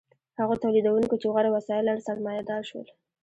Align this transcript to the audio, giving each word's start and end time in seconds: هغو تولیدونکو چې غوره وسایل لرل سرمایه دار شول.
هغو 0.39 0.55
تولیدونکو 0.63 1.15
چې 1.21 1.27
غوره 1.33 1.49
وسایل 1.55 1.83
لرل 1.87 2.01
سرمایه 2.09 2.43
دار 2.49 2.63
شول. 2.69 2.87